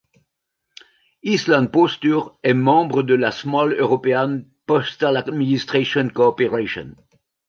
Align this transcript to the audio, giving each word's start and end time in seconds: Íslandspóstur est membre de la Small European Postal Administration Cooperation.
Íslandspóstur 1.21 2.35
est 2.41 2.55
membre 2.55 3.03
de 3.03 3.13
la 3.13 3.29
Small 3.31 3.73
European 3.79 4.41
Postal 4.65 5.15
Administration 5.15 6.09
Cooperation. 6.09 6.95